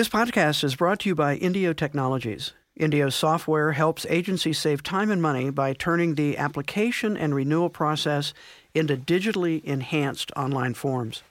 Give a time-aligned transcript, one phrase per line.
[0.00, 2.54] This podcast is brought to you by Indio Technologies.
[2.74, 8.32] Indio's software helps agencies save time and money by turning the application and renewal process
[8.72, 11.22] into digitally enhanced online forms.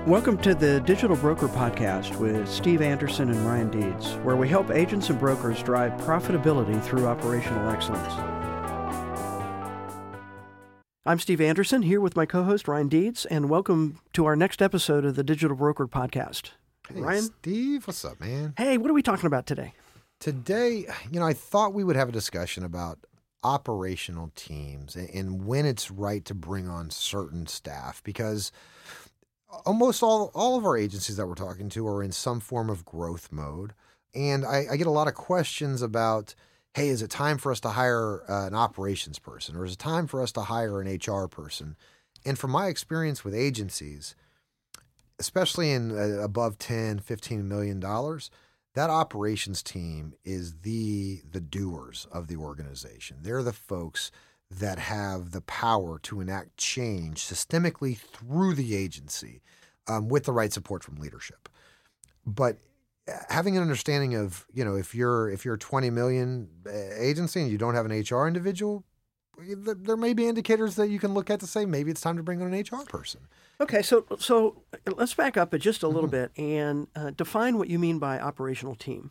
[0.06, 4.70] Welcome to the Digital Broker Podcast with Steve Anderson and Ryan Deeds, where we help
[4.70, 8.12] agents and brokers drive profitability through operational excellence.
[11.06, 14.60] I'm Steve Anderson here with my co host Ryan Deeds, and welcome to our next
[14.60, 16.50] episode of the Digital Broker Podcast.
[16.92, 17.22] Hey, Ryan?
[17.40, 18.52] Steve, what's up, man?
[18.58, 19.72] Hey, what are we talking about today?
[20.20, 22.98] Today, you know, I thought we would have a discussion about
[23.42, 28.50] operational teams and- and when it's right to bring on certain staff because
[29.64, 32.84] almost all all of our agencies that we're talking to are in some form of
[32.84, 33.72] growth mode,
[34.14, 36.34] and I, I get a lot of questions about,
[36.74, 39.78] hey, is it time for us to hire uh, an operations person, or is it
[39.78, 41.76] time for us to hire an HR person?
[42.24, 44.14] And from my experience with agencies,
[45.18, 48.30] especially in uh, above 10, 15 million dollars,
[48.74, 53.18] that operations team is the the doers of the organization.
[53.22, 54.10] They're the folks
[54.50, 59.42] that have the power to enact change systemically through the agency
[59.88, 61.48] um, with the right support from leadership.
[62.26, 62.58] But
[63.08, 66.70] uh, having an understanding of you know if you're if you're a 20 million uh,
[66.96, 68.84] agency and you don't have an HR individual,
[69.38, 72.22] there may be indicators that you can look at to say maybe it's time to
[72.22, 73.20] bring on an HR person.
[73.60, 74.62] Okay, so so
[74.96, 78.74] let's back up just a little bit and uh, define what you mean by operational
[78.74, 79.10] team.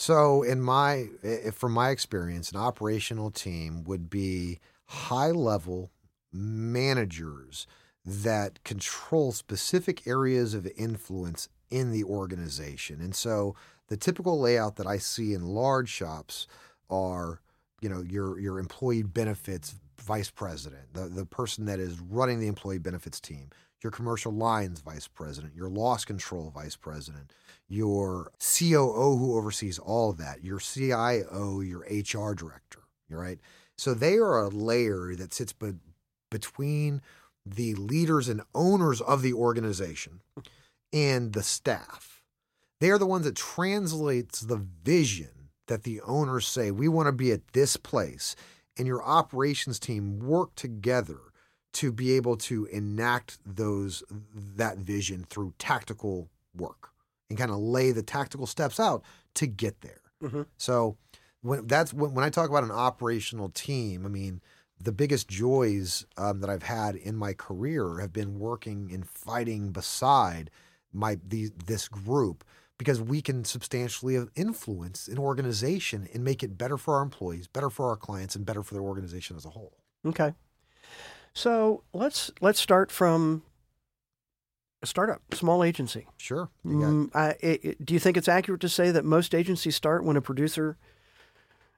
[0.00, 5.90] So, in my, i- from my experience, an operational team would be high level
[6.32, 7.66] managers
[8.06, 13.02] that control specific areas of influence in the organization.
[13.02, 13.54] And so,
[13.88, 16.46] the typical layout that I see in large shops
[16.88, 17.40] are,
[17.82, 19.74] you know, your your employee benefits
[20.10, 23.48] vice president, the the person that is running the employee benefits team,
[23.80, 27.32] your commercial lines vice president, your loss control vice president,
[27.68, 33.38] your COO who oversees all of that, your CIO, your HR director, right?
[33.78, 35.74] So they are a layer that sits be-
[36.28, 37.02] between
[37.46, 40.22] the leaders and owners of the organization
[40.92, 42.24] and the staff.
[42.80, 47.12] They are the ones that translates the vision that the owners say we want to
[47.12, 48.34] be at this place
[48.80, 51.18] and your operations team work together
[51.72, 54.02] to be able to enact those
[54.34, 56.88] that vision through tactical work
[57.28, 59.04] and kind of lay the tactical steps out
[59.34, 60.00] to get there.
[60.22, 60.46] Mhm.
[60.56, 60.96] So
[61.42, 64.40] when that's when, when I talk about an operational team, I mean
[64.80, 69.72] the biggest joys um, that I've had in my career have been working and fighting
[69.72, 70.50] beside
[70.90, 72.44] my the, this group
[72.80, 77.68] because we can substantially influence an organization and make it better for our employees, better
[77.68, 79.76] for our clients, and better for the organization as a whole.
[80.06, 80.32] Okay.
[81.34, 83.42] So let's let's start from
[84.82, 86.06] a startup, small agency.
[86.16, 86.48] Sure.
[86.64, 89.76] Got- Mm, I, it, it- do you think it's accurate to say that most agencies
[89.76, 90.78] start when a producer,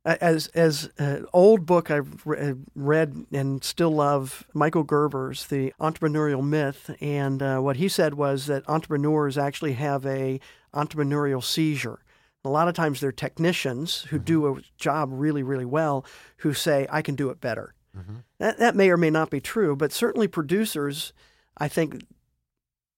[0.05, 6.43] as as an old book I've re- read and still love, Michael Gerber's The Entrepreneurial
[6.45, 10.41] Myth, and uh, what he said was that entrepreneurs actually have a
[10.75, 12.01] entrepreneurial seizure.
[12.45, 16.05] A lot of times they're technicians who do a job really, really well
[16.39, 17.73] who say, I can do it better.
[17.97, 18.25] Mhm.
[18.39, 21.13] That, that may or may not be true, but certainly producers,
[21.57, 22.05] I think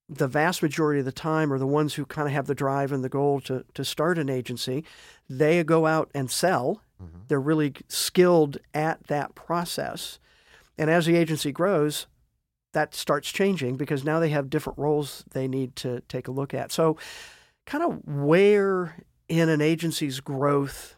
[0.09, 2.93] the vast majority of the time are the ones who kind of have the drive
[2.93, 4.85] and the goal to, to start an agency.
[5.29, 6.81] They go out and sell.
[7.03, 7.29] Mhm.
[7.29, 10.19] They're really skilled at that process.
[10.79, 12.07] And as the agency grows,
[12.73, 16.53] that starts changing because now they have different roles they need to take a look
[16.53, 16.73] at.
[16.73, 16.99] So,
[17.67, 18.97] kind of where
[19.29, 20.97] in an agency's growth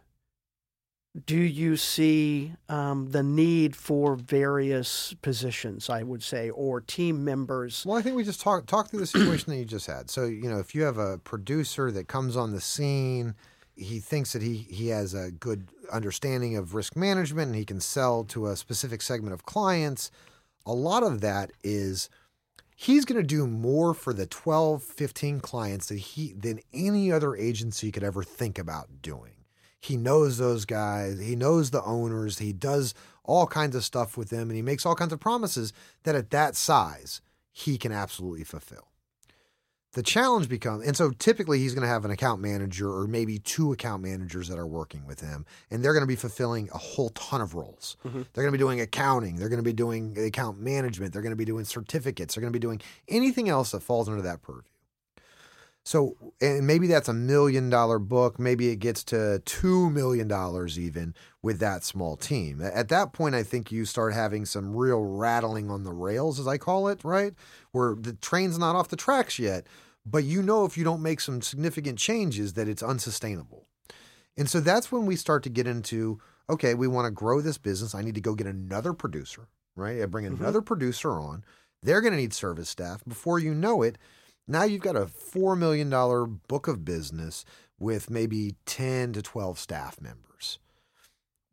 [1.24, 7.84] do you see um, the need for various positions, I would say, or team members?
[7.86, 10.10] Well, I think we just talk talk through the situation that you just had.
[10.10, 13.34] So, you know, if you have a producer that comes on the scene
[13.76, 17.80] he thinks that he he has a good understanding of risk management and he can
[17.80, 20.10] sell to a specific segment of clients.
[20.64, 22.08] A lot of that is
[22.74, 27.36] he's going to do more for the 12, 15 clients that he than any other
[27.36, 29.32] agency could ever think about doing.
[29.80, 34.30] He knows those guys, he knows the owners, he does all kinds of stuff with
[34.30, 35.72] them and he makes all kinds of promises
[36.04, 37.20] that at that size
[37.52, 38.88] he can absolutely fulfill.
[39.96, 43.38] The challenge becomes, and so typically he's going to have an account manager or maybe
[43.38, 46.76] two account managers that are working with him, and they're going to be fulfilling a
[46.76, 47.96] whole ton of roles.
[48.04, 48.20] Mm-hmm.
[48.34, 51.32] They're going to be doing accounting, they're going to be doing account management, they're going
[51.32, 54.42] to be doing certificates, they're going to be doing anything else that falls under that
[54.42, 54.68] purview.
[55.82, 58.40] So, and maybe that's a million dollar book.
[58.40, 60.28] Maybe it gets to $2 million
[60.76, 62.60] even with that small team.
[62.60, 66.48] At that point, I think you start having some real rattling on the rails, as
[66.48, 67.34] I call it, right?
[67.70, 69.64] Where the train's not off the tracks yet,
[70.06, 73.66] but you know if you don't make some significant changes that it's unsustainable.
[74.38, 77.58] And so that's when we start to get into okay, we want to grow this
[77.58, 77.92] business.
[77.92, 80.00] I need to go get another producer, right?
[80.00, 80.38] I bring Mhm.
[80.38, 81.44] another producer on.
[81.82, 83.02] They're going to need service staff.
[83.04, 83.98] Before you know it,
[84.46, 85.90] now you've got a $4 million
[86.46, 87.44] book of business
[87.80, 90.60] with maybe 10 to 12 staff members.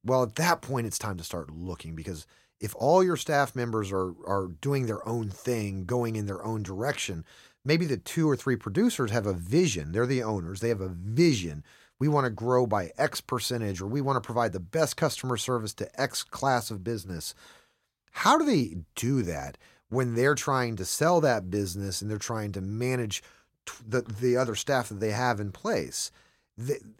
[0.05, 2.27] Well, at that point, it's time to start looking because
[2.59, 6.61] if all your staff members are, are doing their own thing, going in their own
[6.61, 7.25] direction,
[7.65, 9.91] maybe the two or three producers have a vision.
[9.91, 11.63] They're the owners, they have a vision.
[11.99, 15.37] We want to grow by X percentage, or we want to provide the best customer
[15.37, 17.33] service to X class of business.
[18.11, 19.57] How do they do that?
[19.93, 23.23] when they're trying to sell that business and they're trying to manage
[23.87, 26.11] the the other staff that they have in place.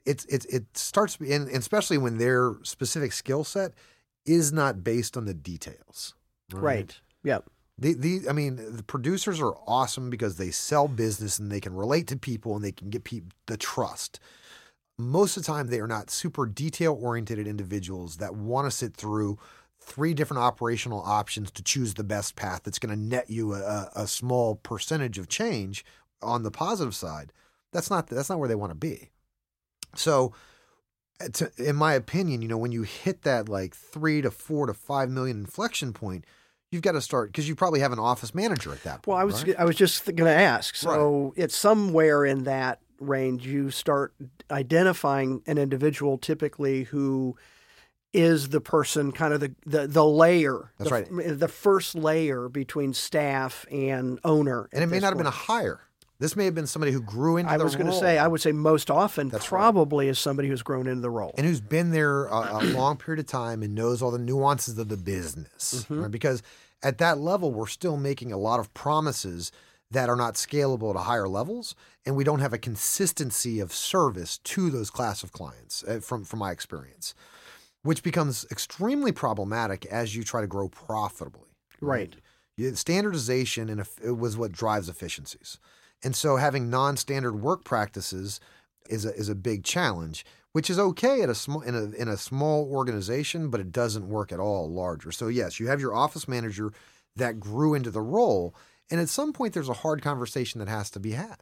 [0.06, 3.74] It's it it starts and especially when their specific skill set
[4.26, 6.14] is not based on the details.
[6.52, 6.98] Right.
[7.24, 7.50] Yep.
[7.78, 11.76] The the I mean the producers are awesome because they sell business and they can
[11.76, 14.20] relate to people and they can get people the trust.
[14.98, 18.96] Most of the time they are not super detail oriented individuals that want to sit
[18.96, 19.40] through
[19.80, 23.90] three different operational options to choose the best path that's going to net you a,
[23.96, 25.84] a small percentage of change
[26.22, 27.34] on the positive side.
[27.72, 29.10] That's not that's not where they want to be.
[29.96, 30.34] So,
[31.22, 34.68] uh, to, in my opinion, you know, when you hit that like three to four
[34.68, 36.26] to five million inflection point,
[36.74, 39.08] you've got to start because you probably have an office manager at that point.
[39.08, 39.56] Well, I was right?
[39.60, 40.76] I was just going to ask.
[40.76, 44.14] So it's somewhere in that range you start
[44.50, 47.36] identifying an individual typically who
[48.14, 51.40] is the person kind of the the, the layer That's the, right.
[51.40, 55.82] the first layer between staff and owner and it may not have been a hire.
[56.20, 58.28] This may have been somebody who grew into I the was going to say I
[58.28, 59.60] would say most often That's right.
[59.60, 62.96] probably is somebody who's grown into the role and who's been there a, a long
[62.98, 65.86] period of time and knows all the nuances of the business.
[65.90, 66.04] Mhm.
[66.04, 66.12] Right?
[66.12, 66.42] Because
[66.84, 69.52] at that level, we're still making a lot of promises
[69.90, 71.76] that are not scalable to higher levels,
[72.06, 75.84] and we don't have a consistency of service to those class of clients.
[75.84, 77.14] uh, From from my experience,
[77.84, 81.50] which becomes extremely problematic as you try to grow profitably.
[81.82, 82.16] right
[82.58, 85.60] You- Standardization and it was what drives efficiencies.
[86.04, 88.40] And so having non-standard work practices
[88.90, 92.08] is a, is a big challenge, which is okay at a small in a in
[92.08, 95.12] a small organization, but it doesn't work at all larger.
[95.12, 96.72] So yes, you have your office manager
[97.16, 98.56] that grew into the role,
[98.90, 101.38] and at some point there's a hard conversation that has to be had.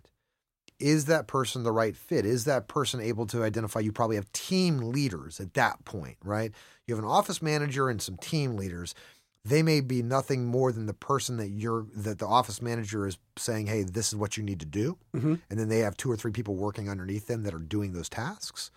[0.80, 2.26] Is that person the right fit?
[2.26, 3.82] Is that person able to identify?
[3.82, 6.52] You probably have team leaders at that point, right?
[6.88, 8.96] You have an office manager and some team leaders
[9.44, 13.18] they may be nothing more than the person that you're that the office manager is
[13.40, 15.40] saying hey this is what you need to do Mhm.
[15.50, 18.08] and then they have two or three people working underneath them that are doing those
[18.08, 18.70] tasks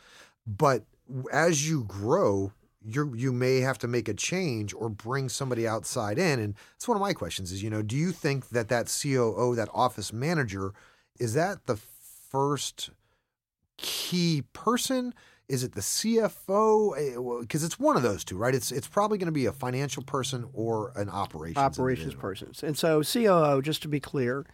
[0.46, 0.84] but
[1.32, 2.52] as you grow
[2.86, 6.86] you you may have to make a change or bring somebody outside in and that's
[6.86, 10.12] one of my questions is you know do you think that that COO that office
[10.12, 10.72] manager
[11.18, 11.76] is that the
[12.30, 12.90] first
[13.76, 15.14] key person
[15.46, 17.40] is it the CFO?
[17.42, 18.54] Because it's one of those two, right?
[18.54, 22.62] It's it's probably going to be a financial person or an operations operations persons.
[22.62, 24.46] And so COO, just to be clear,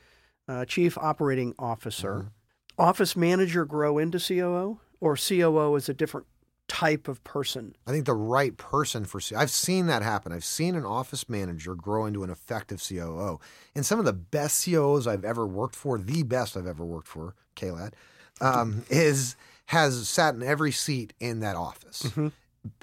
[0.48, 2.82] uh, Chief Operating Officer, Mm-hmm.
[2.82, 6.26] office manager grow into COO, or COO is a different
[6.68, 7.74] type of person.
[7.86, 9.34] I think the right person for C.
[9.34, 10.30] I've seen that happen.
[10.32, 13.40] I've seen an office manager grow into an effective COO.
[13.74, 17.08] And some of the best COOs I've ever worked for, the best I've ever worked
[17.08, 17.94] for, KLAD,
[18.40, 22.02] um, is has sat in every seat in that office.
[22.02, 22.32] Mhm.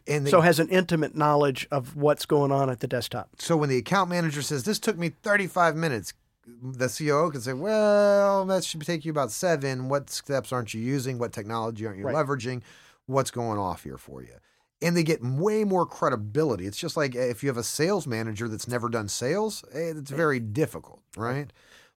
[0.07, 3.29] And they, so has an intimate knowledge of what's going on at the desktop.
[3.39, 6.13] So when the account manager says this took me 35 minutes,
[6.47, 9.89] the COO can say, "Well, that should take you about seven.
[9.89, 11.17] What steps aren't you using?
[11.17, 12.15] What technology aren't you Right.
[12.15, 12.61] leveraging?
[13.05, 14.35] What's going off here for you?"
[14.81, 16.67] And they get way more credibility.
[16.67, 20.11] It's just like if you have a sales manager that's never done sales, eh, it's
[20.11, 21.51] very difficult, right?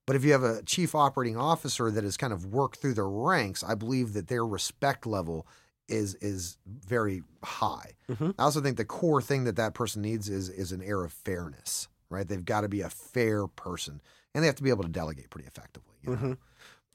[0.07, 3.03] But if you have a chief operating officer that has kind of worked through the
[3.03, 5.47] ranks, I believe that their respect level
[5.87, 7.93] is is very high.
[8.09, 8.33] Mhm.
[8.39, 11.13] I also think the core thing that that person needs is is an air of
[11.13, 12.27] fairness, right?
[12.27, 14.01] They've got to be a fair person,
[14.33, 15.95] and they have to be able to delegate pretty effectively.
[16.03, 16.17] You know?
[16.17, 16.37] Mhm.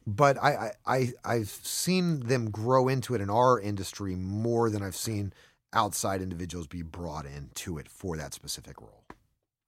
[0.06, 4.82] But I, I I I've seen them grow into it in our industry more than
[4.82, 5.32] I've seen
[5.72, 9.02] outside individuals be brought into it for that specific role.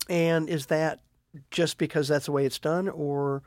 [0.08, 1.00] And is that
[1.50, 3.42] just because that's the way it's done, or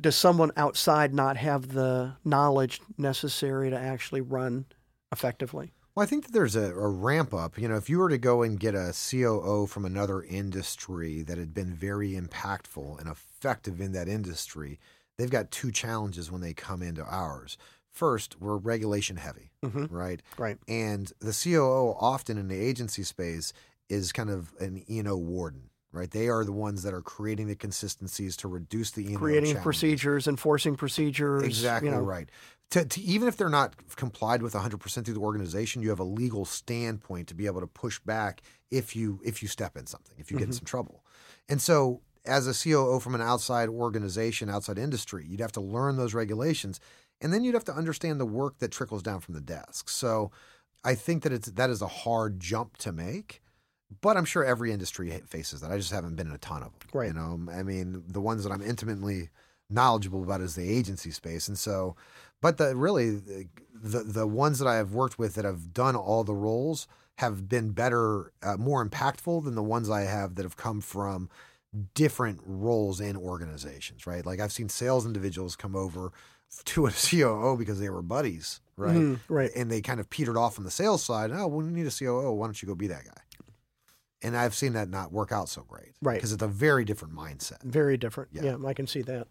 [0.00, 4.66] does someone outside not have the knowledge necessary to actually run
[5.12, 5.72] effectively?
[5.98, 7.58] Well, I think that there's a, a ramp up.
[7.58, 11.38] You know, if you were to go and get a COO from another industry that
[11.38, 14.78] had been very impactful and effective in that industry,
[15.16, 17.58] they've got two challenges when they come into ours.
[17.90, 19.88] First, we're regulation heavy, Mhm.
[19.90, 20.22] right?
[20.38, 20.58] Right.
[20.68, 23.52] And the COO often in the agency space
[23.88, 26.10] is kind of an E&O warden, right?
[26.10, 29.62] They are the ones that are creating the consistencies to reduce the E&O Creating challenges.
[29.62, 31.44] procedures, enforcing procedures.
[31.44, 32.02] Exactly you know.
[32.02, 32.30] right.
[32.70, 36.04] To, to even if they're not complied with 100% through the organization, you have a
[36.04, 40.16] legal standpoint to be able to push back if you if you step in something,
[40.18, 40.58] if you get in Mhm.
[40.58, 41.02] some trouble.
[41.48, 45.96] And so as a COO from an outside organization, outside industry, you'd have to learn
[45.96, 46.78] those regulations
[47.22, 49.88] and then you'd have to understand the work that trickles down from the desk.
[49.88, 50.30] So
[50.84, 53.40] I think that it's that is a hard jump to make.
[54.00, 55.70] But I'm sure every industry faces that.
[55.70, 56.88] I just haven't been in a ton of them.
[56.92, 57.08] Right.
[57.08, 59.30] You know, I mean, the ones that I'm intimately
[59.70, 61.96] knowledgeable about is the agency space, and so,
[62.40, 66.24] but the really the the ones that I have worked with that have done all
[66.24, 70.56] the roles have been better, uh, more impactful than the ones I have that have
[70.56, 71.28] come from
[71.94, 74.06] different roles in organizations.
[74.06, 76.12] Right, like I've seen sales individuals come over
[76.66, 78.96] to a COO because they were buddies, right?
[78.96, 79.50] Mhm, right.
[79.56, 81.30] and they kind of petered off on the sales side.
[81.32, 82.32] Oh, we need a COO.
[82.32, 83.20] Why don't you go be that guy?
[84.22, 86.14] And I've seen that not work out so great, Right.
[86.14, 87.62] Because it's a very different mindset.
[87.62, 88.30] Very different.
[88.32, 88.42] Yeah.
[88.56, 88.66] Yeah.
[88.66, 89.28] I can see that.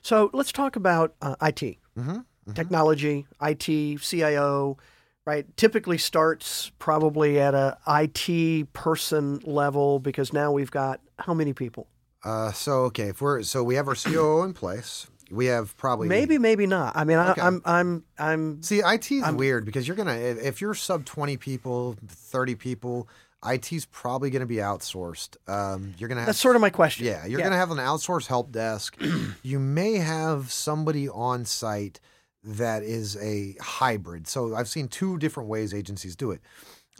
[0.00, 2.52] So let's talk about uh, IT, Mm-hmm.
[2.54, 4.78] technology, IT, CIO.
[5.24, 11.52] Right, typically starts probably at a IT person level because now we've got how many
[11.52, 11.86] people?
[12.24, 15.06] Uh, so okay, if we're so we have our COO in place.
[15.30, 16.96] We have probably Maybe, maybe not.
[16.96, 17.40] I mean, Okay.
[17.40, 18.62] I, I'm, I'm, I'm.
[18.64, 23.08] See, IT is weird because you're gonna if you're sub twenty people, thirty people,
[23.46, 25.36] IT's probably gonna be outsourced.
[25.48, 27.06] Um, you're gonna have That's sort of my question.
[27.06, 28.96] Yeah, you're going to have an outsourced help desk.
[29.42, 32.00] you may have somebody on site
[32.44, 34.26] that is a hybrid.
[34.26, 36.40] So I've seen two different ways agencies do it.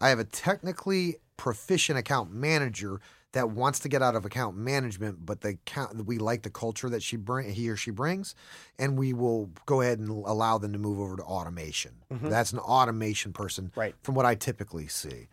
[0.00, 3.00] I have a technically proficient account manager
[3.32, 6.90] that wants to get out of account management, but the account, we like the culture
[6.90, 8.34] that she bring he or she brings,
[8.78, 11.92] and we will go ahead and allow them to move over to automation.
[12.11, 13.94] That's an automation person, Right.
[14.02, 15.28] From what I typically see.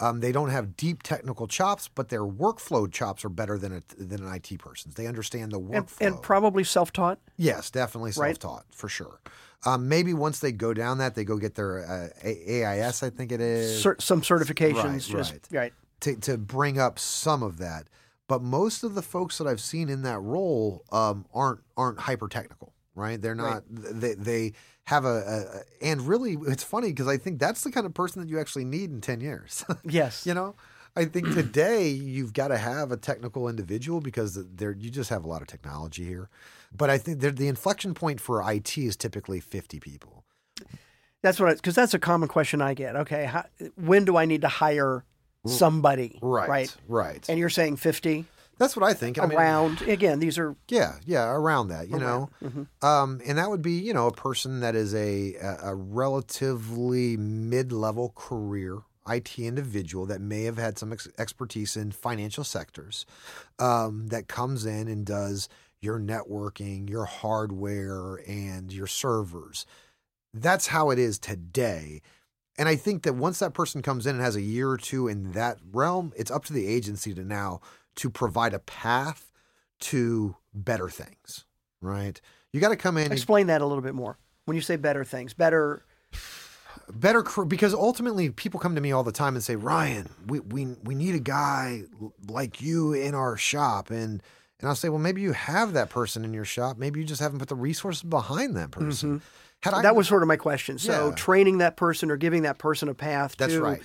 [0.00, 3.82] Um, they don't have deep technical chops, but their workflow chops are better than a,
[4.02, 4.94] than an IT person's.
[4.94, 6.06] They understand the and, workflow.
[6.06, 7.18] and probably self-taught.
[7.36, 9.20] yes, definitely self-taught for sure.
[9.64, 13.30] Um, maybe once they go down that, they go get their uh, AIS, I think
[13.30, 15.12] it is, Cer- some certifications.
[15.12, 15.48] Right, just, right.
[15.52, 15.72] right.
[16.00, 17.86] to to bring up some of that.
[18.26, 22.28] But most of the folks that I've seen in that role um, aren't aren't hyper
[22.28, 23.20] technical, right?
[23.20, 23.64] They're not.
[23.68, 24.52] They they
[24.84, 28.20] have a, a and really it's funny because I think that's the kind of person
[28.22, 29.64] that you actually need in ten years.
[29.84, 30.26] Yes.
[30.26, 30.54] you know
[30.94, 35.24] i think today you've got to have a technical individual because there you just have
[35.24, 36.28] a lot of technology here
[36.76, 40.24] but i think the inflection point for it is typically 50 people
[41.22, 42.96] That's what, because that's a common question I get.
[42.96, 43.44] Okay, how,
[43.76, 45.04] when do I need to hire
[45.46, 46.18] somebody?
[46.22, 46.76] right Right.
[46.88, 48.26] right And you're saying 50
[48.58, 49.82] that's what i think I mean, around.
[49.82, 52.66] Again, these are yeah yeah around that you know Mhm.
[52.82, 57.16] um, and that would be you know a person that is a a, a relatively
[57.16, 58.78] mid-level career
[59.08, 63.04] IT individual that may have had some ex- expertise in financial sectors
[63.58, 65.48] um, that comes in and does
[65.80, 69.66] your networking, your hardware, and your servers.
[70.32, 72.00] That's how it is today.
[72.58, 75.08] And I think that once that person comes in and has a year or two
[75.08, 77.60] in that realm, it's up to the agency to now
[77.96, 79.32] to provide a path
[79.80, 81.44] to better things,
[81.80, 82.20] right?
[82.52, 83.10] You got to come in.
[83.10, 84.18] Explain that a little bit more.
[84.44, 85.84] When you say better things, better.
[86.92, 90.66] better because ultimately people come to me all the time and say ryan we, we,
[90.82, 91.82] we need a guy
[92.28, 94.22] like you in our shop and
[94.58, 97.20] and i'll say well maybe you have that person in your shop maybe you just
[97.20, 99.24] haven't put the resources behind that person mm-hmm.
[99.62, 100.78] Had I, that was sort of my question.
[100.78, 101.14] So Yeah.
[101.14, 103.82] training that person or giving that person a path that's to right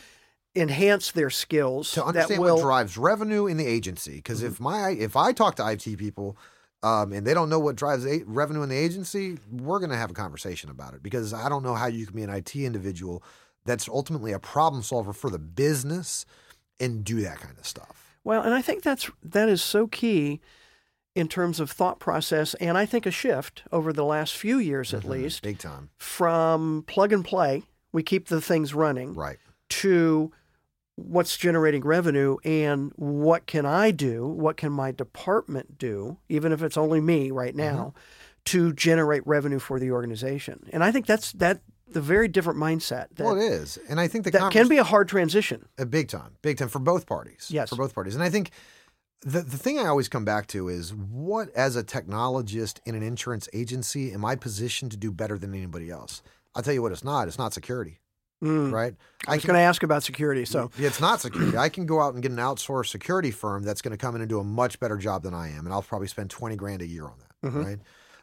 [0.56, 2.56] enhance their skills to that understand will.
[2.56, 6.36] what drives revenue in the agency because if my if i talk to it people
[6.82, 9.96] um, and they don't know what drives a- revenue in the agency we're going to
[9.98, 12.66] have a conversation about it because i don't know how you can be an it
[12.66, 13.22] individual
[13.66, 16.26] that's ultimately a problem solver for the business
[16.80, 20.40] and do that kind of stuff Well, and I think that's that is so key
[21.18, 24.94] in terms of thought process, and I think a shift over the last few years
[24.94, 25.10] at Mhm.
[25.10, 25.90] least Big time.
[25.98, 29.38] from plug and play, we keep the things running, Right.
[29.70, 30.32] to
[30.96, 36.62] what's generating revenue and what can I do, what can my department do, even if
[36.62, 37.94] it's only me right now,
[38.46, 40.70] to generate revenue for the organization.
[40.72, 44.08] And I think that's that the very different mindset that, well, it is, and I
[44.08, 45.68] think the that can be a hard transition.
[45.80, 47.48] A big time, big time for both parties.
[47.50, 47.70] Yes.
[47.70, 48.14] for both parties.
[48.14, 48.52] And I think
[49.22, 53.04] the the thing I always come back to is what, as a technologist in an
[53.04, 56.22] insurance agency, am I positioned to do better than anybody else?
[56.56, 57.28] I'll tell you what, it's not.
[57.28, 58.00] It's not security,
[58.44, 58.72] Mm.
[58.72, 58.96] right?
[59.28, 60.46] I was going to ask about security.
[60.46, 61.58] So it's not security.
[61.58, 64.22] I can go out and get an outsourced security firm that's going to come in
[64.22, 66.82] and do a much better job than I am, and I'll probably spend twenty grand
[66.82, 67.66] a year on that, Mhm.
[67.66, 67.80] right?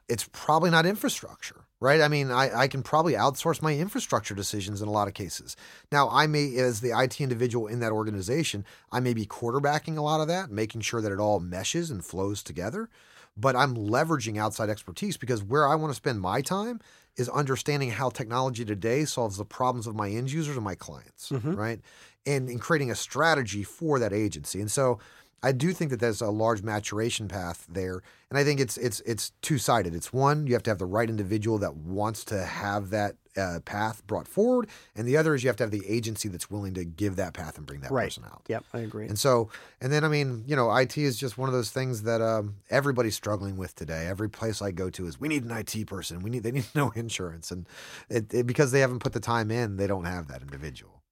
[0.08, 2.00] It's probably not infrastructure, right?
[2.00, 5.54] I mean, I, I can probably outsource my infrastructure decisions in a lot of cases.
[5.92, 10.00] Now, I may, as the IT individual in that organization, I may be quarterbacking a
[10.00, 12.88] lot of that, making sure that it all meshes and flows together.
[13.36, 16.80] But I'm leveraging outside expertise because where I want to spend my time
[17.16, 21.28] is understanding how technology today solves the problems of my end users and my clients,
[21.30, 21.54] Mhm.
[21.56, 21.80] right?
[22.26, 24.60] And, and creating a strategy for that agency.
[24.60, 24.98] And so
[25.44, 29.00] I do think that there's a large maturation path there, and I think it's it's
[29.00, 29.94] it's two sided.
[29.94, 33.58] It's one you have to have the right individual that wants to have that uh,
[33.64, 36.72] path brought forward, and the other is you have to have the agency that's willing
[36.74, 38.04] to give that path and bring that Right.
[38.06, 38.42] person out.
[38.48, 39.06] yep, I agree.
[39.06, 39.50] And so,
[39.82, 42.56] and then I mean, you know, IT is just one of those things that um,
[42.70, 44.06] everybody's struggling with today.
[44.06, 46.20] Every place I go to is we need an IT person.
[46.22, 47.68] We need they need no insurance, and
[48.08, 51.02] it, it, because they haven't put the time in, they don't have that individual.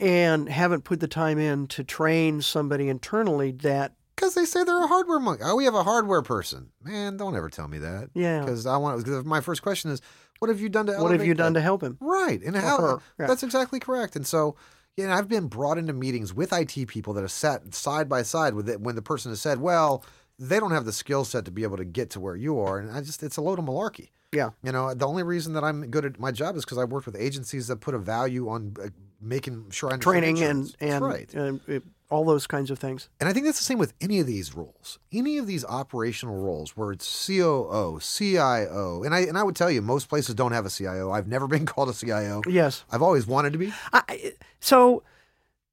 [0.00, 4.82] And haven't put the time in to train somebody internally that Because they say they're
[4.84, 5.42] a hardware monkey.
[5.44, 6.70] Oh, we have a hardware person.
[6.82, 8.10] Man, don't ever tell me that.
[8.14, 9.04] yeah Because I want.
[9.04, 10.00] Because my first question is,
[10.38, 10.92] what have you done to?
[10.98, 11.60] what have you done that?
[11.60, 13.00] to help him Right, and how?
[13.18, 13.26] yeah.
[13.26, 14.14] That's exactly correct.
[14.16, 14.54] And so,
[14.96, 18.22] yeah, and I've been brought into meetings with IT people that have sat side by
[18.22, 20.04] side with it when the person has said, "Well,
[20.38, 22.78] they don't have the skill set to be able to get to where you are,"
[22.78, 24.10] and I just it's a load of malarkey.
[24.32, 24.50] Yeah.
[24.62, 27.06] you know, the only reason that I'm good at my job is because I worked
[27.06, 28.88] with agencies that put a value on uh,
[29.20, 31.34] making sure I understand training and and, right.
[31.34, 34.18] and uh, all those kinds of things And I think that's the same with any
[34.18, 39.36] of these roles, any of these operational roles where it's COO, CIO, and I and
[39.36, 41.10] I would tell you most places don't have a CIO.
[41.10, 42.42] I've never been called a CIO.
[42.48, 43.72] yes I've always wanted to be.
[43.92, 45.02] I, so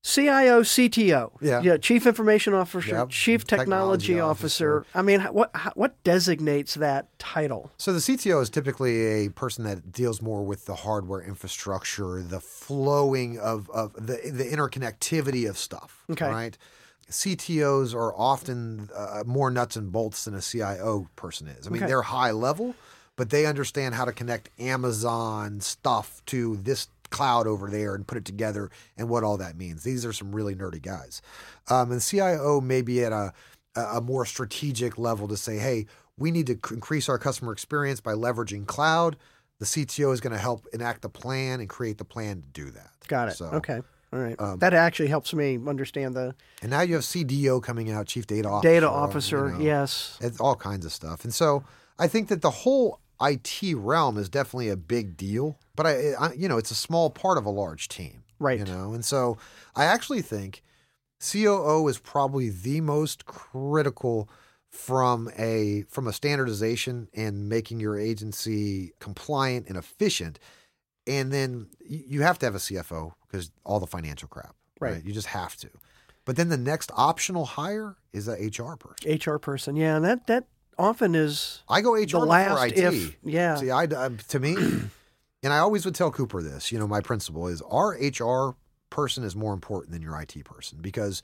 [0.07, 1.61] CIO, CTO, Yeah.
[1.61, 3.09] yeah Chief Information Officer, Yep.
[3.09, 4.77] Chief Technology, Technology officer.
[4.81, 4.97] officer.
[4.97, 7.71] I mean, what what designates that title?
[7.77, 12.39] So the CTO is typically a person that deals more with the hardware infrastructure, the
[12.39, 16.03] flowing of, of the the interconnectivity of stuff.
[16.11, 16.29] Okay.
[16.29, 16.57] Right.
[17.09, 21.65] CTOs are often uh, more nuts and bolts than a CIO person is.
[21.65, 21.87] I mean, Okay.
[21.87, 22.75] they're high level,
[23.15, 28.17] but they understand how to connect Amazon stuff to this cloud over there and put
[28.17, 29.83] it together and what all that means.
[29.83, 31.21] These are some really nerdy guys.
[31.69, 33.33] Um, and CIO may be at a,
[33.75, 35.85] a more strategic level to say, hey,
[36.17, 39.15] we need to increase our customer experience by leveraging cloud.
[39.59, 42.71] The CTO is going to help enact the plan and create the plan to do
[42.71, 42.89] that.
[43.07, 43.35] Got it.
[43.37, 43.79] So, okay.
[44.11, 44.35] All right.
[44.39, 48.27] um, that actually helps me understand the And now you have CDO coming out, Chief
[48.27, 48.69] Data Officer.
[48.69, 49.49] data you officer.
[49.51, 49.59] know.
[49.59, 50.17] Yes.
[50.21, 51.23] It's all kinds of stuff.
[51.23, 51.63] And so
[51.97, 56.33] I think that the whole IT realm is definitely a big deal, but I, I
[56.33, 58.23] you know, it's a small part of a large team.
[58.39, 58.59] Right.
[58.59, 59.37] You know, and so
[59.75, 60.61] I actually think
[61.19, 64.29] COO is probably the most critical
[64.69, 70.37] from a from a standardization and making your agency compliant and efficient.
[71.07, 74.55] And then you have to have a CFO because all the financial crap.
[74.79, 75.03] Right.
[75.03, 75.69] You just have to.
[76.25, 79.19] But then the next optional hire is a HR person.
[79.33, 79.75] HR person.
[79.75, 80.45] Yeah, and that that
[80.77, 82.77] often is I go HR the last IT.
[82.77, 83.17] if.
[83.23, 83.55] Yeah.
[83.55, 84.55] See, I, I um, to me,
[85.43, 86.71] and I always would tell Cooper this.
[86.71, 88.55] You know, my principle is our HR
[88.89, 91.21] person is more important than your IT person because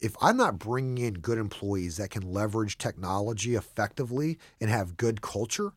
[0.00, 5.22] if I'm not bringing in good employees that can leverage technology effectively and have good
[5.22, 5.72] culture,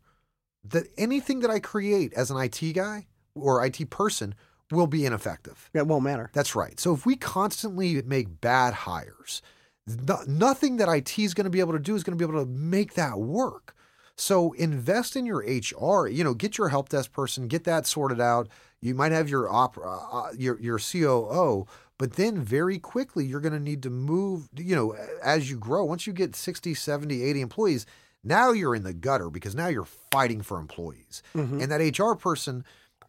[0.64, 4.36] that anything that I create as an IT guy or IT person
[4.72, 5.70] will be ineffective.
[5.74, 6.30] It won't matter.
[6.34, 6.80] That's right.
[6.80, 9.42] So if we constantly make bad hires,
[9.88, 12.30] no, nothing that IT is going to be able to do is going to be
[12.30, 13.76] able to make that work.
[14.16, 16.08] So invest in your HR.
[16.08, 18.48] You know, get your help desk person, get that sorted out.
[18.82, 21.66] You might have your op, uh, your your COO,
[21.98, 24.50] but then very quickly you're going to need to move.
[24.56, 27.86] You know, as you grow, once you get 60, 70, 80 employees,
[28.24, 31.24] now you're in the gutter because now you're fighting for employees.
[31.36, 31.62] Mhm.
[31.62, 32.64] And that HR person,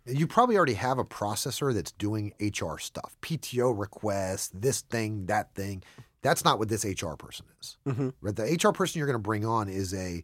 [0.06, 5.54] you probably already have a processor that's doing HR stuff, PTO requests, this thing, that
[5.54, 5.82] thing.
[6.22, 7.76] That's not what this HR person is.
[7.86, 8.12] Mhm.
[8.20, 8.34] Right?
[8.36, 10.22] The HR person you're going to bring on is a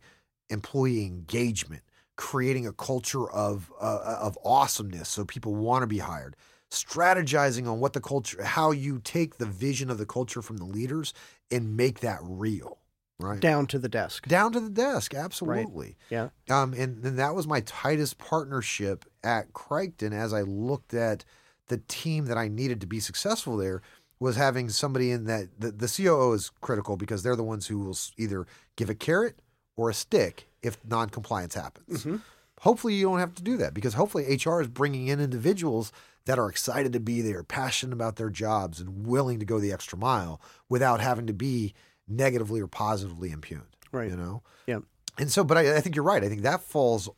[0.51, 1.83] employee engagement,
[2.17, 6.37] creating a culture of uh, of awesomeness, so people want to be hired.
[6.71, 10.65] Strategizing on what the culture, how you take the vision of the culture from the
[10.65, 11.13] leaders
[11.51, 12.79] and make that real.
[13.21, 13.41] right?
[13.41, 14.27] Down to the desk.
[14.29, 15.97] Down to the desk, absolutely.
[16.09, 16.29] Yeah.
[16.49, 21.25] Um, and, and that was my tightest partnership at Crichton as I looked at
[21.67, 23.83] the team that I needed to be successful there
[24.21, 27.79] was having somebody in that the, the COO is critical because they're the ones who
[27.79, 29.41] will either give a carrot
[29.77, 32.05] or a stick if non-compliance happens.
[32.05, 32.17] Mm-hmm.
[32.61, 35.93] Hopefully you don't have to do that because hopefully HR is bringing in individuals
[36.25, 39.73] that are excited to be there, passionate about their jobs and willing to go the
[39.73, 41.73] extra mile without having to be
[42.09, 43.77] negatively or positively impugned.
[43.93, 44.11] Right.
[44.11, 44.43] You know?
[44.67, 44.81] Yeah.
[45.19, 46.23] And so, but I, I think you're right.
[46.23, 47.09] I think that falls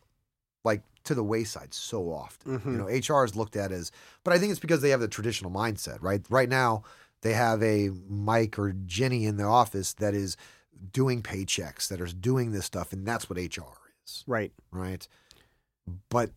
[0.64, 2.58] like to the wayside so often.
[2.58, 2.70] Mm-hmm.
[2.72, 3.90] You know, HR is looked at as,
[4.24, 6.22] but I think it's because they have the traditional mindset, right?
[6.28, 6.82] Right now,
[7.22, 10.36] they have a Mike or Jenny in the office that is
[10.92, 14.52] doing paychecks, that is doing this stuff, and that's what HR is, Right.
[14.70, 15.06] right?
[16.08, 16.30] But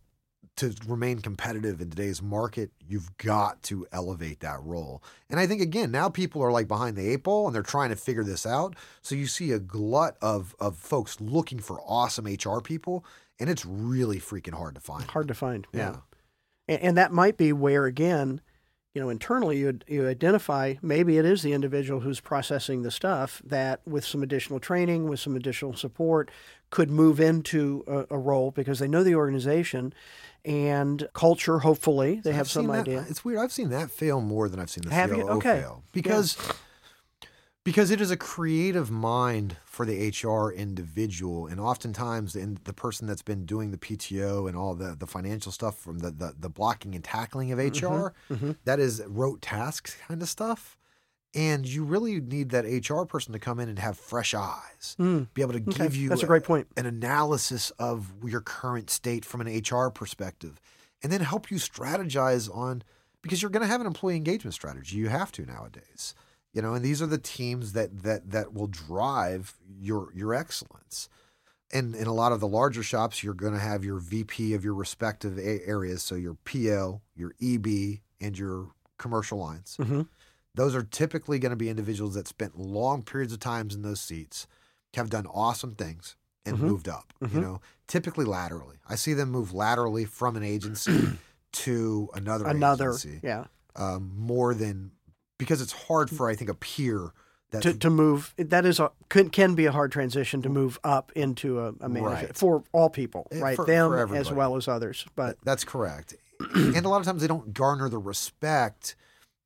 [0.58, 5.02] to remain competitive in today's market, you've got to elevate that role.
[5.30, 7.90] And I think again, now people are like behind the eight ball and they're trying
[7.90, 8.76] to figure this out.
[9.02, 13.04] So you see a glut of of folks looking for awesome HR people,
[13.40, 15.04] and it's really freaking hard to find.
[15.06, 15.68] Hard to find.
[15.74, 15.80] Yeah.
[15.80, 15.96] Yeah.
[16.68, 18.42] And, and that might be where, again,
[18.94, 23.42] you know, internally you, you identify maybe it is the individual who's processing the stuff
[23.44, 26.30] that, with some additional training, with some additional support,
[26.70, 29.94] could move into a, a role because they know the organization
[30.46, 31.60] and culture.
[31.60, 33.06] Hopefully, they have I've some that- idea.
[33.10, 33.40] It's weird.
[33.40, 35.30] I've seen that fail more than I've seen the Have COO you?
[35.30, 35.62] Okay.
[35.62, 36.38] fail because
[37.64, 43.08] because it is a creative mind for the HR individual, and oftentimes the, the person
[43.08, 46.50] that's been doing the PTO and all the the financial stuff from the the, the
[46.50, 48.52] blocking and tackling of HR, Mm-hmm.
[48.66, 50.78] that is rote tasks kind of stuff.
[51.36, 55.30] And you really need that HR person to come in and have fresh eyes, Mm,
[55.34, 55.86] be able to okay.
[55.86, 56.68] give you That's a great point.
[56.78, 60.60] an analysis of your current state from an HR perspective,
[61.02, 62.84] and then help you strategize on
[63.24, 64.98] because you're going to have an employee engagement strategy.
[64.98, 66.14] You have to nowadays,
[66.54, 71.10] you know, and these are the teams that that that will drive your your excellence.
[71.72, 74.64] And in a lot of the larger shops, you're going to have your VP of
[74.64, 79.78] your respective a- areas, so your PL, your EB, and your commercial lines.
[79.80, 80.08] Mhm.
[80.54, 84.00] Those are typically going to be individuals that spent long periods of times in those
[84.00, 84.46] seats,
[84.94, 86.62] have done awesome things, and Mhm.
[86.62, 87.12] moved up.
[87.24, 87.34] Mhm.
[87.34, 88.78] You know, typically laterally.
[88.88, 91.18] I see them move laterally from an agency
[91.54, 94.92] to another Another, agency yeah, um, more than
[95.44, 97.12] because it's hard for I think a peer
[97.52, 98.34] that to, to move.
[98.38, 101.90] That is a can, can be a hard transition to move up into a, a
[101.90, 102.36] manager Right.
[102.36, 103.56] for all people, Eh, right?
[103.56, 105.06] for- Them for as well as others.
[105.16, 106.16] But That's correct.
[106.56, 108.96] and a lot of times they don't garner the respect.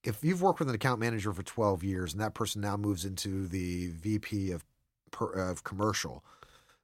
[0.03, 3.03] If you've worked with an account manager for 12 years and that person now moves
[3.03, 4.63] into the VP of
[5.12, 6.23] per, of commercial,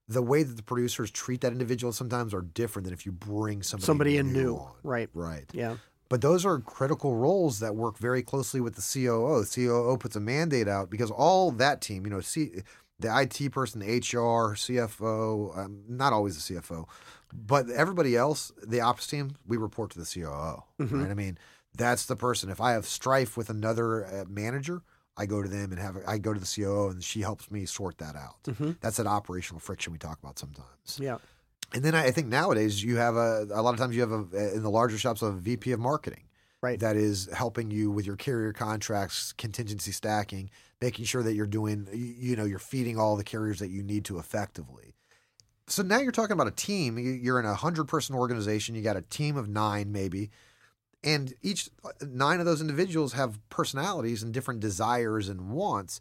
[0.10, 3.63] the way that the producers treat that individual sometimes are different than if you bring
[3.63, 4.71] somebody, somebody in new, on.
[4.84, 5.10] right?
[5.13, 5.45] Right.
[5.54, 5.78] Yeah.
[6.13, 9.43] But those are critical roles that work very closely with the COO.
[9.43, 12.62] The COO puts a mandate out because all that team, you know, C,
[12.99, 16.86] the IT person, the HR, CFO, um, not always the CFO,
[17.34, 20.62] but everybody else, the ops team, we report to the COO.
[20.80, 21.02] Mhm.
[21.02, 21.10] Right?
[21.10, 21.39] I mean,
[21.76, 22.52] that's the person.
[22.52, 24.84] If I have strife with another uh, manager,
[25.17, 27.65] I go to them and have I go to the COO and she helps me
[27.65, 28.43] sort that out.
[28.43, 28.78] Mhm.
[28.82, 30.99] That's that operational friction we talk about sometimes.
[30.99, 31.17] Yeah.
[31.74, 34.12] And then I I think nowadays you have a a lot of times you have
[34.12, 36.24] a in the larger shops a VP of marketing,
[36.62, 36.80] Right.
[36.80, 40.50] That is helping you with your carrier contracts, contingency stacking,
[40.82, 43.84] making sure that you're doing you you know you're feeding all the carriers that you
[43.84, 44.96] need to effectively.
[45.68, 46.98] So now you're talking about a team.
[46.98, 48.76] You- You're in a hundred person organization.
[48.76, 50.30] You got a team of nine maybe,
[51.04, 51.70] and each
[52.02, 56.00] nine of those individuals have personalities and different desires and wants.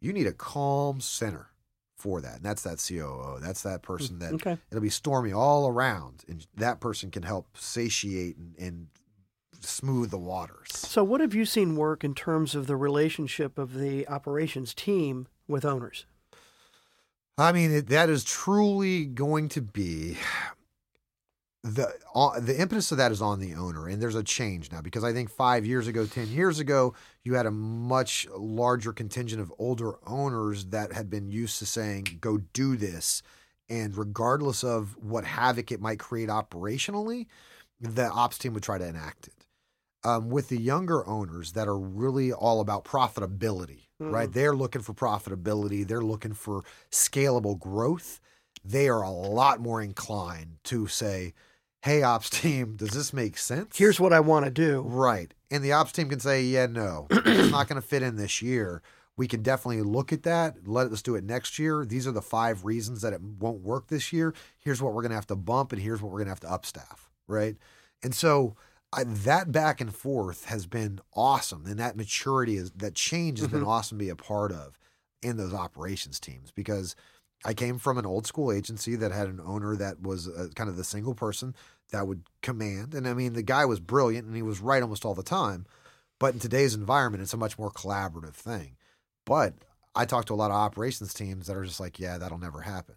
[0.00, 1.50] You need a calm center
[1.98, 3.38] for that, and that's that COO.
[3.40, 4.56] That's that hmm, person that Okay.
[4.70, 8.86] it'll be stormy all around and that person can help satiate and, and
[9.60, 13.74] smooth the waters So, what have you seen work in terms of the relationship of
[13.74, 16.06] the operations team with owners?
[17.36, 20.16] i mean it, that is truly going to be
[21.64, 24.80] the uh, the impetus of that is on the owner and there's a change now
[24.80, 26.94] because i think five years ago ten years ago
[27.24, 32.18] you had a much larger contingent of older owners that had been used to saying
[32.20, 33.22] go do this
[33.68, 37.26] and regardless of what havoc it might create operationally
[37.80, 39.34] the ops team would try to enact it
[40.04, 44.32] um, with the younger owners that are really all about profitability, right?
[44.32, 45.86] They're looking for profitability.
[45.86, 48.20] They're looking for scalable growth.
[48.64, 51.34] They are a lot more inclined to say,
[51.82, 54.82] "Hey, ops team, does this make sense?" Here's what I want to do.
[54.82, 58.16] right, and the ops team can say, "Yeah, no, it's not going to fit in
[58.16, 58.82] this year."
[59.16, 60.68] We can definitely look at that.
[60.68, 61.84] Let us do it next year.
[61.84, 64.32] These are the five reasons that it won't work this year.
[64.58, 66.40] Here's what we're going to have to bump, and here's what we're going to have
[66.40, 67.10] to upstaff.
[67.26, 67.56] Right,
[68.02, 68.56] and so
[68.92, 73.48] I, that back and forth has been awesome, and that maturity is that change has
[73.48, 73.68] been mm-hmm.
[73.68, 74.78] awesome to be a part of.
[75.20, 76.94] in those operations teams because
[77.44, 80.68] I came from an old school agency that had an owner that was uh, kind
[80.68, 81.54] of the single person
[81.90, 82.94] that would command.
[82.94, 85.66] And I mean, the guy was brilliant and he was right almost all the time.
[86.18, 88.76] But in today's environment, it's a much more collaborative thing.
[89.24, 89.54] But
[89.94, 92.62] I talk to a lot of operations teams that are just like, yeah, that'll never
[92.62, 92.96] happen.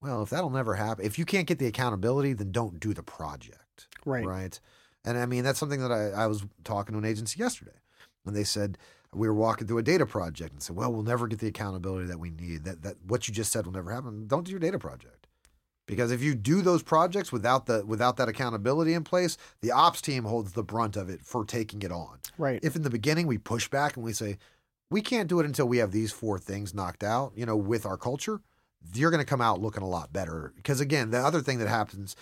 [0.00, 3.02] Well, if that'll never happen, if you can't get the accountability, then don't do the
[3.02, 3.88] project.
[4.04, 4.24] Right.
[4.24, 4.60] Right.
[5.04, 7.72] And I mean, that's something that I, I was talking to an agency yesterday.
[8.24, 8.78] And they said,
[9.14, 12.06] we were walking through a data project and said, well, we'll never get the accountability
[12.06, 12.64] that we need.
[12.64, 14.26] That, that what you just said will never happen.
[14.26, 15.26] Don't do your data project.
[15.86, 20.00] Because if you do those projects without the without that accountability in place, the ops
[20.00, 22.18] team holds the brunt of it for taking it on.
[22.38, 22.60] Right.
[22.62, 24.38] If in the beginning we push back and we say,
[24.90, 27.84] we can't do it until we have these four things knocked out, you know, with
[27.84, 28.40] our culture,
[28.94, 30.52] you're going to come out looking a lot better.
[30.56, 32.14] Because again, the other thing that happens,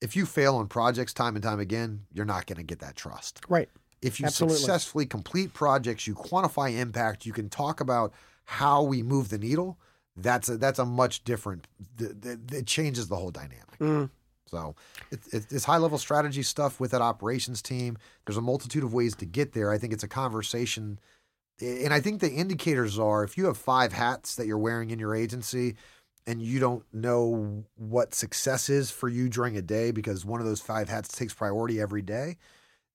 [0.00, 2.96] if you fail on projects time and time again, you're not going to get that
[2.96, 3.40] trust.
[3.48, 3.68] Right.
[4.00, 4.58] If you Absolutely.
[4.58, 8.12] successfully complete projects, you quantify impact, you can talk about
[8.44, 9.78] how we move the needle.
[10.16, 11.68] That's a that's a much different.
[11.98, 13.78] It changes the whole dynamic.
[13.78, 14.10] Mm.
[14.46, 14.74] So
[15.10, 17.98] it's it, it's high level strategy stuff with that operations team.
[18.26, 19.70] There's a multitude of ways to get there.
[19.70, 20.98] I think it's a conversation,
[21.60, 24.98] and I think the indicators are if you have five hats that you're wearing in
[24.98, 25.76] your agency,
[26.26, 30.46] and you don't know what success is for you during a day because one of
[30.46, 32.36] those five hats takes priority every day.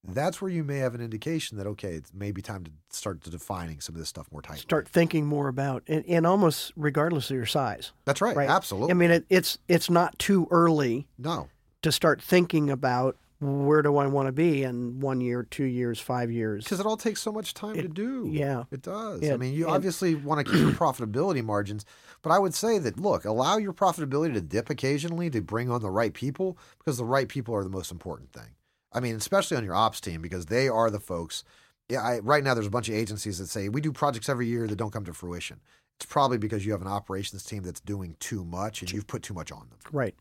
[0.06, 3.30] That's where you may have an indication that okay, it's maybe time to start to
[3.30, 4.62] defining some of this stuff more tightly.
[4.62, 7.94] Start thinking more about, and, and almost regardless of your size.
[8.06, 8.36] That's right.
[8.36, 8.50] Right.
[8.50, 8.92] Absolutely.
[8.92, 11.48] I mean, it, it's it's not too early no.
[11.84, 16.00] to start thinking about where do I want to be in one year, two years,
[16.00, 16.64] five years.
[16.64, 18.30] Because it all takes so much time to do.
[18.32, 18.64] yeah.
[18.72, 19.28] It does.
[19.30, 21.86] I mean, you it- obviously want to keep your profitability margins,
[22.22, 25.82] but I would say that look, allow your profitability to dip occasionally to bring on
[25.82, 28.56] the right people because the right people are the most important thing.
[28.94, 31.44] I mean, especially on your ops team because they are the folks.
[31.90, 34.48] Yeah, I, right now there's a bunch of agencies that say we do projects every
[34.48, 35.60] year that don't come to fruition.
[36.00, 39.22] It's probably because you have an operations team that's doing too much and you've put
[39.22, 40.16] too much on them Right.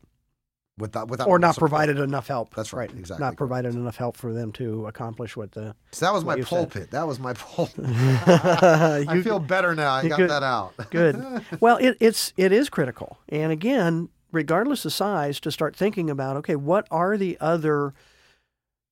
[0.77, 1.71] without without Or not support.
[1.71, 2.53] provided enough help.
[2.53, 3.37] That's right, exactly Not correct.
[3.37, 5.73] provided enough help for them to accomplish what the.
[5.91, 6.49] So that was my you said.
[6.49, 6.91] pulpit.
[6.91, 7.85] That was my pulpit.
[7.87, 9.93] I You- feel better now.
[9.93, 10.29] I got good.
[10.29, 10.73] that out.
[10.91, 11.43] Good.
[11.59, 16.35] Well, it, it's it is critical, and again, regardless of size, to start thinking about
[16.37, 17.93] okay, what are the other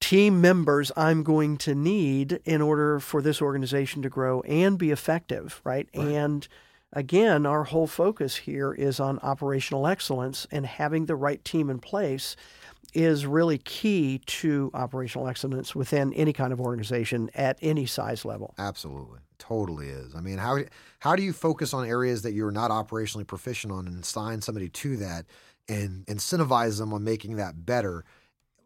[0.01, 4.91] team members I'm going to need in order for this organization to grow and be
[4.91, 5.87] effective, right?
[5.93, 6.45] And
[6.91, 11.79] again, our whole focus here is on operational excellence and having the right team in
[11.79, 12.35] place
[12.93, 18.53] is really key to operational excellence within any kind of organization at any size level.
[18.57, 20.13] Absolutely, totally is.
[20.13, 20.57] I mean, how
[20.99, 24.67] how do you focus on areas that you're not operationally proficient on and assign somebody
[24.67, 25.25] to that
[25.69, 28.03] and incentivize them on making that better?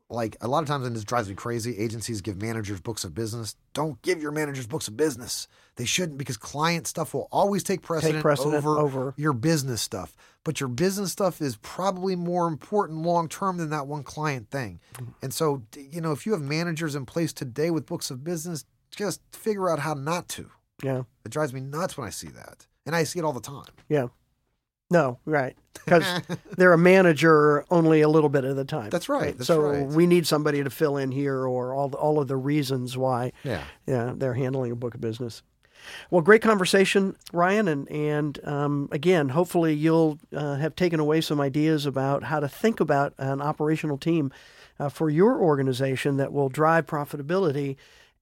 [0.09, 1.79] Like a lot of times, and this drives me crazy.
[1.79, 3.55] Agencies give managers books of business.
[3.73, 5.47] Don't give your managers books of business.
[5.77, 9.13] They shouldn't because client stuff will always take precedent, precedent over, over.
[9.17, 10.15] your business stuff.
[10.43, 14.79] But your business stuff is probably more important long term than that one client thing.
[14.93, 15.11] Mm-hmm.
[15.23, 18.63] And so, you know, if you have managers in place today with books of business,
[18.91, 20.51] just figure out how not to.
[20.83, 21.03] Yeah.
[21.25, 22.67] It drives me nuts when I see that.
[22.85, 23.73] And I see it all the time.
[23.89, 24.07] Yeah.
[24.89, 25.55] No, right.
[25.73, 26.21] Because
[26.57, 28.89] they're a manager only a little bit of the time.
[28.89, 29.87] That's right, that's so right.
[29.87, 33.31] we need somebody to fill in here or all the, all of the reasons why
[33.43, 33.63] Yeah.
[33.85, 35.41] yeah, they're handling a book of business.
[36.09, 41.39] Well, great conversation, Ryan, and and um, again, hopefully you'll uh, have taken away some
[41.39, 44.31] ideas about how to think about an operational team
[44.79, 47.75] uh, for your organization that will drive profitability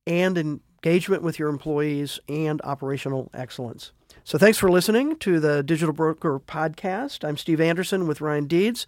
[0.06, 3.94] and engagement with your employees and operational excellence.
[4.26, 7.28] So, thanks for listening to the Digital Broker Podcast.
[7.28, 8.86] I'm Steve Anderson with Ryan Deeds.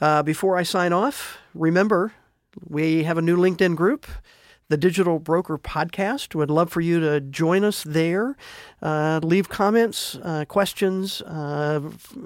[0.00, 2.12] Uh, before I sign off, remember
[2.64, 4.06] we have a new LinkedIn group
[4.68, 6.34] the Digital Broker Podcast.
[6.34, 8.36] Would love for you to join us there.
[8.82, 11.80] Uh, leave comments, uh, questions, uh,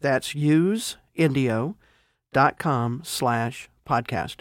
[0.00, 4.40] That's useindio.com slash podcast.